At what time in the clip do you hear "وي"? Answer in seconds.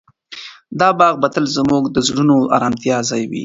3.29-3.39